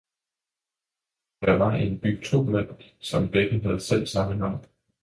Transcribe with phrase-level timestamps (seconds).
[1.43, 2.69] Der var i en by to mænd,
[2.99, 4.65] som begge havde selvsamme navn.